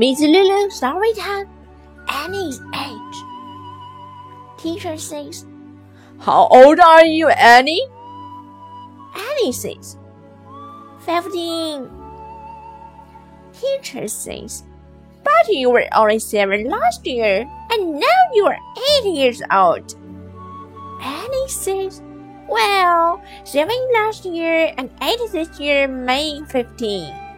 [0.00, 1.46] Miss Lulu, story time.
[2.08, 3.16] Annie's age.
[4.56, 5.44] Teacher says,
[6.18, 7.84] How old are you, Annie?
[9.14, 9.98] Annie says,
[11.04, 11.90] 15.
[13.52, 14.64] Teacher says,
[15.22, 18.58] But you were only seven last year, and now you are
[18.96, 19.94] eight years old.
[21.02, 22.00] Annie says,
[22.48, 27.29] Well, seven last year and eight this year make 15.